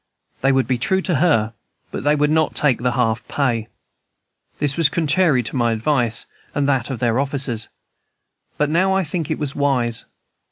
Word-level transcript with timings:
They 0.41 0.51
would 0.51 0.65
be 0.67 0.79
true 0.79 1.03
to 1.03 1.17
her, 1.17 1.53
but 1.91 2.03
they 2.03 2.15
would 2.15 2.31
not 2.31 2.55
take 2.55 2.81
the 2.81 2.93
half 2.93 3.23
pay. 3.27 3.67
This 4.57 4.75
was 4.75 4.89
contrary 4.89 5.43
to 5.43 5.55
my 5.55 5.71
advice, 5.73 6.25
and 6.55 6.63
to 6.63 6.67
that 6.71 6.89
of 6.89 7.03
other 7.03 7.19
officers; 7.19 7.69
but 8.57 8.69
I 8.69 8.71
now 8.71 9.03
think 9.03 9.29
it 9.29 9.37
was 9.37 9.53
wise. 9.55 10.05